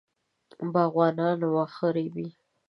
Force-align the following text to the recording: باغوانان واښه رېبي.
باغوانان 0.73 1.39
واښه 1.53 1.87
رېبي. 1.95 2.27